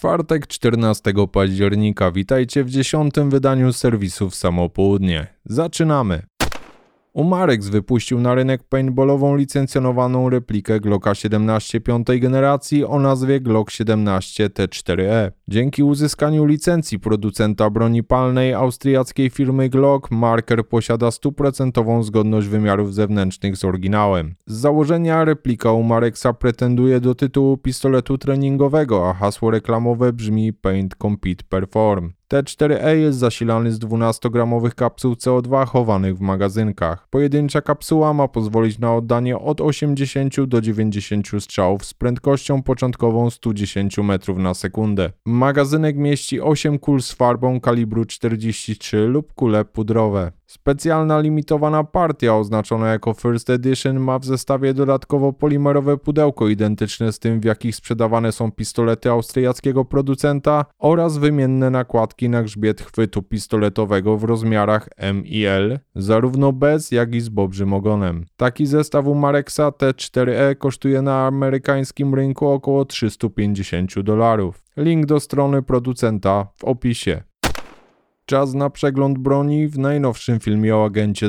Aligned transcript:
czwartek 0.00 0.46
14 0.46 1.12
października. 1.32 2.10
Witajcie 2.10 2.64
w 2.64 2.70
dziesiątym 2.70 3.30
wydaniu 3.30 3.72
serwisów 3.72 4.34
Samopołudnie. 4.34 5.26
Zaczynamy. 5.44 6.29
Umarex 7.12 7.68
wypuścił 7.68 8.20
na 8.20 8.34
rynek 8.34 8.62
paintballową 8.62 9.36
licencjonowaną 9.36 10.30
replikę 10.30 10.80
Glocka 10.80 11.14
17 11.14 11.80
piątej 11.80 12.20
generacji 12.20 12.84
o 12.84 12.98
nazwie 12.98 13.40
Glock 13.40 13.70
17 13.70 14.48
T4E. 14.48 15.30
Dzięki 15.48 15.82
uzyskaniu 15.82 16.44
licencji 16.44 17.00
producenta 17.00 17.70
broni 17.70 18.02
palnej 18.02 18.54
austriackiej 18.54 19.30
firmy 19.30 19.68
Glock, 19.68 20.10
marker 20.10 20.68
posiada 20.68 21.10
stuprocentową 21.10 22.02
zgodność 22.02 22.48
wymiarów 22.48 22.94
zewnętrznych 22.94 23.56
z 23.56 23.64
oryginałem. 23.64 24.34
Z 24.46 24.54
założenia 24.54 25.24
replika 25.24 25.72
Umarexa 25.72 26.32
pretenduje 26.38 27.00
do 27.00 27.14
tytułu 27.14 27.56
pistoletu 27.56 28.18
treningowego, 28.18 29.10
a 29.10 29.14
hasło 29.14 29.50
reklamowe 29.50 30.12
brzmi 30.12 30.52
Paint 30.52 30.94
Compete 30.94 31.44
Perform. 31.48 32.19
T4E 32.32 32.88
jest 32.88 33.18
zasilany 33.18 33.72
z 33.72 33.78
12-gramowych 33.78 34.74
kapsuł 34.74 35.14
CO2 35.14 35.66
chowanych 35.66 36.16
w 36.16 36.20
magazynkach. 36.20 37.08
Pojedyncza 37.10 37.60
kapsuła 37.60 38.14
ma 38.14 38.28
pozwolić 38.28 38.78
na 38.78 38.94
oddanie 38.94 39.38
od 39.38 39.60
80 39.60 40.40
do 40.40 40.60
90 40.60 41.28
strzałów 41.40 41.84
z 41.84 41.94
prędkością 41.94 42.62
początkową 42.62 43.30
110 43.30 43.98
metrów 43.98 44.38
na 44.38 44.54
sekundę. 44.54 45.10
Magazynek 45.26 45.96
mieści 45.96 46.40
8 46.40 46.78
kul 46.78 47.02
z 47.02 47.12
farbą 47.12 47.60
kalibru 47.60 48.04
43 48.04 48.96
lub 48.96 49.32
kule 49.32 49.64
pudrowe. 49.64 50.32
Specjalna 50.50 51.20
limitowana 51.20 51.84
partia 51.84 52.36
oznaczona 52.36 52.88
jako 52.88 53.14
First 53.14 53.50
Edition 53.50 54.00
ma 54.00 54.18
w 54.18 54.24
zestawie 54.24 54.74
dodatkowo 54.74 55.32
polimerowe 55.32 55.96
pudełko 55.96 56.48
identyczne 56.48 57.12
z 57.12 57.18
tym 57.18 57.40
w 57.40 57.44
jakich 57.44 57.76
sprzedawane 57.76 58.32
są 58.32 58.52
pistolety 58.52 59.10
austriackiego 59.10 59.84
producenta 59.84 60.64
oraz 60.78 61.18
wymienne 61.18 61.70
nakładki 61.70 62.28
na 62.28 62.42
grzbiet 62.42 62.80
chwytu 62.80 63.22
pistoletowego 63.22 64.16
w 64.16 64.24
rozmiarach 64.24 64.88
M 64.96 65.26
i 65.26 65.44
L, 65.44 65.78
zarówno 65.94 66.52
bez 66.52 66.90
jak 66.90 67.14
i 67.14 67.20
z 67.20 67.28
bobrzym 67.28 67.72
ogonem. 67.72 68.26
Taki 68.36 68.66
zestaw 68.66 69.06
u 69.06 69.14
Marexa 69.14 69.70
T4E 69.70 70.56
kosztuje 70.58 71.02
na 71.02 71.26
amerykańskim 71.26 72.14
rynku 72.14 72.48
około 72.48 72.84
350 72.84 74.00
dolarów. 74.00 74.62
Link 74.76 75.06
do 75.06 75.20
strony 75.20 75.62
producenta 75.62 76.46
w 76.56 76.64
opisie. 76.64 77.29
Czas 78.30 78.54
na 78.54 78.70
przegląd 78.70 79.18
broni 79.18 79.68
w 79.68 79.78
najnowszym 79.78 80.40
filmie 80.40 80.76
o 80.76 80.84
agencie 80.84 81.28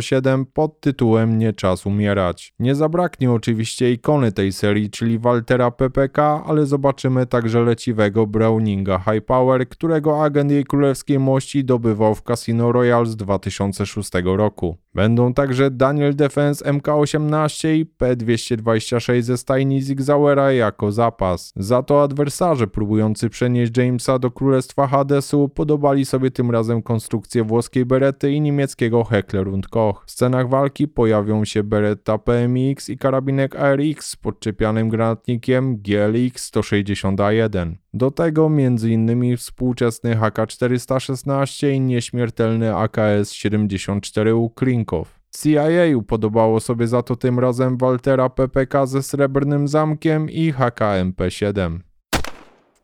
007 0.00 0.46
pod 0.46 0.80
tytułem 0.80 1.38
Nie 1.38 1.52
czas 1.52 1.86
umierać. 1.86 2.54
Nie 2.58 2.74
zabraknie 2.74 3.32
oczywiście 3.32 3.92
ikony 3.92 4.32
tej 4.32 4.52
serii, 4.52 4.90
czyli 4.90 5.18
Waltera 5.18 5.70
PPK, 5.70 6.44
ale 6.46 6.66
zobaczymy 6.66 7.26
także 7.26 7.60
leciwego 7.62 8.26
Browninga 8.26 8.98
High 8.98 9.24
Power, 9.24 9.68
którego 9.68 10.22
agent 10.22 10.50
jej 10.50 10.64
królewskiej 10.64 11.18
mości 11.18 11.64
dobywał 11.64 12.14
w 12.14 12.22
Casino 12.22 12.72
Royale 12.72 13.06
z 13.06 13.16
2006 13.16 14.10
roku. 14.24 14.76
Będą 14.98 15.34
także 15.34 15.70
Daniel 15.70 16.16
Defense 16.16 16.64
MK18 16.64 17.74
i 17.74 17.86
P226 17.98 19.22
ze 19.22 19.36
stajni 19.36 19.82
Zigzauera 19.82 20.52
jako 20.52 20.92
zapas. 20.92 21.52
Za 21.56 21.82
to 21.82 22.02
adwersarze 22.02 22.66
próbujący 22.66 23.30
przenieść 23.30 23.76
Jamesa 23.76 24.18
do 24.18 24.30
Królestwa 24.30 24.86
Hadesu 24.86 25.48
podobali 25.48 26.04
sobie 26.04 26.30
tym 26.30 26.50
razem 26.50 26.82
konstrukcję 26.82 27.44
włoskiej 27.44 27.86
Berety 27.86 28.32
i 28.32 28.40
niemieckiego 28.40 29.04
Heckler 29.04 29.46
Koch. 29.70 30.04
W 30.06 30.10
scenach 30.10 30.48
walki 30.48 30.88
pojawią 30.88 31.44
się 31.44 31.62
Beretta 31.62 32.18
PMX 32.18 32.88
i 32.88 32.98
karabinek 32.98 33.56
ARX 33.56 34.10
z 34.10 34.16
podczepianym 34.16 34.88
granatnikiem 34.88 35.76
GLX 35.76 36.52
160A1. 36.52 37.74
Do 37.94 38.10
tego 38.10 38.46
m.in. 38.46 39.36
współczesny 39.36 40.16
HK416 40.16 41.72
i 41.72 41.80
nieśmiertelny 41.80 42.70
AKS-74U 42.72 44.50
Klinkow. 44.88 45.18
CIA 45.30 45.96
upodobało 45.96 46.60
sobie 46.60 46.88
za 46.88 47.02
to 47.02 47.16
tym 47.16 47.38
razem 47.38 47.76
Waltera 47.76 48.28
PPK 48.28 48.86
ze 48.86 49.02
srebrnym 49.02 49.68
zamkiem 49.68 50.30
i 50.30 50.52
HKMP-7 50.52 51.78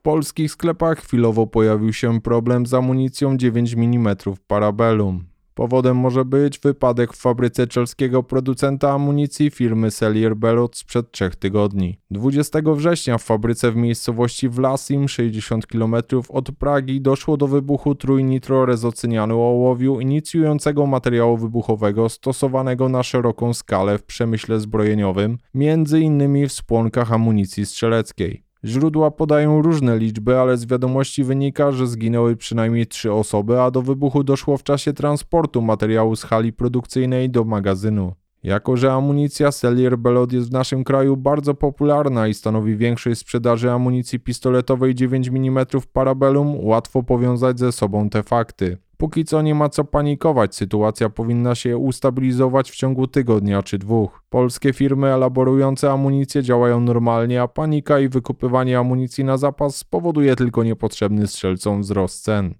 polskich 0.04 0.52
sklepach 0.52 0.98
chwilowo 0.98 1.46
pojawił 1.46 1.92
się 1.92 2.20
problem 2.20 2.66
z 2.66 2.74
amunicją 2.74 3.36
9 3.36 3.74
mm 3.74 4.16
Parabellum. 4.46 5.24
Powodem 5.54 5.96
może 5.96 6.24
być 6.24 6.58
wypadek 6.58 7.12
w 7.12 7.16
fabryce 7.16 7.66
czelskiego 7.66 8.22
producenta 8.22 8.92
amunicji 8.92 9.50
firmy 9.50 9.90
Sellier 9.90 10.36
Bellot 10.36 10.76
sprzed 10.76 11.10
trzech 11.10 11.36
tygodni. 11.36 11.98
20 12.10 12.58
września 12.74 13.18
w 13.18 13.22
fabryce 13.22 13.72
w 13.72 13.76
miejscowości 13.76 14.48
Vlasim, 14.48 15.08
60 15.08 15.66
km 15.66 15.94
od 16.28 16.52
Pragi, 16.52 17.00
doszło 17.00 17.36
do 17.36 17.46
wybuchu 17.46 17.94
trójnitrorezocenianu 17.94 19.40
ołowiu 19.40 20.00
inicjującego 20.00 20.86
materiału 20.86 21.36
wybuchowego 21.36 22.08
stosowanego 22.08 22.88
na 22.88 23.02
szeroką 23.02 23.54
skalę 23.54 23.98
w 23.98 24.04
przemyśle 24.04 24.60
zbrojeniowym, 24.60 25.38
między 25.54 26.00
innymi 26.00 26.46
w 26.46 26.52
spłonkach 26.52 27.12
amunicji 27.12 27.66
strzeleckiej. 27.66 28.43
Źródła 28.64 29.10
podają 29.10 29.62
różne 29.62 29.98
liczby, 29.98 30.38
ale 30.38 30.56
z 30.56 30.66
wiadomości 30.66 31.24
wynika, 31.24 31.72
że 31.72 31.86
zginęły 31.86 32.36
przynajmniej 32.36 32.86
trzy 32.86 33.12
osoby, 33.12 33.60
a 33.60 33.70
do 33.70 33.82
wybuchu 33.82 34.24
doszło 34.24 34.56
w 34.56 34.62
czasie 34.62 34.92
transportu 34.92 35.62
materiału 35.62 36.16
z 36.16 36.22
hali 36.22 36.52
produkcyjnej 36.52 37.30
do 37.30 37.44
magazynu. 37.44 38.12
Jako, 38.42 38.76
że 38.76 38.92
amunicja 38.92 39.52
Sellier 39.52 39.98
Bellot 39.98 40.32
jest 40.32 40.48
w 40.48 40.52
naszym 40.52 40.84
kraju 40.84 41.16
bardzo 41.16 41.54
popularna 41.54 42.28
i 42.28 42.34
stanowi 42.34 42.76
większość 42.76 43.20
sprzedaży 43.20 43.70
amunicji 43.70 44.20
pistoletowej 44.20 44.94
9 44.94 45.28
mm 45.28 45.66
Parabellum, 45.92 46.66
łatwo 46.66 47.02
powiązać 47.02 47.58
ze 47.58 47.72
sobą 47.72 48.10
te 48.10 48.22
fakty. 48.22 48.78
Póki 48.96 49.24
co 49.24 49.42
nie 49.42 49.54
ma 49.54 49.68
co 49.68 49.84
panikować, 49.84 50.54
sytuacja 50.54 51.08
powinna 51.08 51.54
się 51.54 51.76
ustabilizować 51.76 52.70
w 52.70 52.76
ciągu 52.76 53.06
tygodnia 53.06 53.62
czy 53.62 53.78
dwóch. 53.78 54.22
Polskie 54.30 54.72
firmy 54.72 55.08
elaborujące 55.08 55.92
amunicję 55.92 56.42
działają 56.42 56.80
normalnie, 56.80 57.42
a 57.42 57.48
panika 57.48 58.00
i 58.00 58.08
wykupywanie 58.08 58.78
amunicji 58.78 59.24
na 59.24 59.36
zapas 59.36 59.76
spowoduje 59.76 60.36
tylko 60.36 60.64
niepotrzebny 60.64 61.26
strzelcom 61.26 61.80
wzrost 61.80 62.24
cen. 62.24 62.54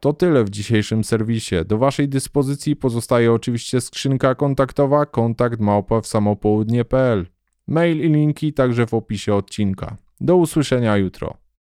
To 0.00 0.12
tyle 0.12 0.44
w 0.44 0.50
dzisiejszym 0.50 1.04
serwisie. 1.04 1.56
Do 1.66 1.78
Waszej 1.78 2.08
dyspozycji 2.08 2.76
pozostaje 2.76 3.32
oczywiście 3.32 3.80
skrzynka 3.80 4.34
kontaktowa 4.34 5.06
kontakt 5.06 5.60
małpa 5.60 6.00
w 6.00 6.06
samopołudnie.pl. 6.06 7.26
Mail 7.66 8.00
i 8.00 8.08
linki 8.08 8.52
także 8.52 8.86
w 8.86 8.94
opisie 8.94 9.34
odcinka. 9.34 9.96
Do 10.20 10.36
usłyszenia 10.36 10.96
jutro. 10.96 11.47